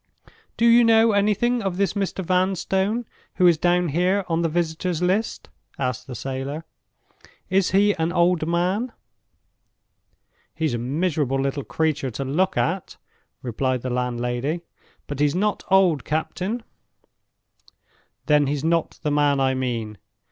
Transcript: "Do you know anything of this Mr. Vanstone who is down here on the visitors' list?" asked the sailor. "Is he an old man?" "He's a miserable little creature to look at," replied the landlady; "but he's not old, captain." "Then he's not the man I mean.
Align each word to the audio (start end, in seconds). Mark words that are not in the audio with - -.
"Do 0.57 0.65
you 0.65 0.83
know 0.83 1.11
anything 1.11 1.61
of 1.61 1.77
this 1.77 1.93
Mr. 1.93 2.25
Vanstone 2.25 3.05
who 3.35 3.45
is 3.45 3.59
down 3.59 3.89
here 3.89 4.25
on 4.27 4.41
the 4.41 4.49
visitors' 4.49 4.99
list?" 5.03 5.47
asked 5.77 6.07
the 6.07 6.15
sailor. 6.15 6.63
"Is 7.51 7.69
he 7.69 7.93
an 7.99 8.11
old 8.11 8.47
man?" 8.47 8.93
"He's 10.55 10.73
a 10.73 10.79
miserable 10.79 11.39
little 11.39 11.63
creature 11.63 12.09
to 12.09 12.25
look 12.25 12.57
at," 12.57 12.97
replied 13.43 13.83
the 13.83 13.91
landlady; 13.91 14.61
"but 15.05 15.19
he's 15.19 15.35
not 15.35 15.63
old, 15.69 16.03
captain." 16.03 16.63
"Then 18.25 18.47
he's 18.47 18.63
not 18.63 18.99
the 19.03 19.11
man 19.11 19.39
I 19.39 19.53
mean. 19.53 19.99